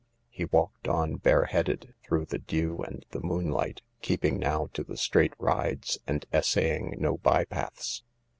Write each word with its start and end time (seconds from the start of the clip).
He 0.31 0.45
walked 0.45 0.87
on, 0.87 1.17
bareheaded, 1.17 1.93
through 2.03 2.25
the 2.25 2.39
dew 2.39 2.79
and 2.81 3.05
the 3.11 3.19
moonlight, 3.21 3.83
keeping 4.01 4.39
now 4.39 4.69
to 4.73 4.83
the 4.83 4.97
straight 4.97 5.35
rides 5.37 5.99
and 6.07 6.25
essaying 6.33 6.95
no 6.97 7.17
by 7.17 7.45
paths. 7.45 8.01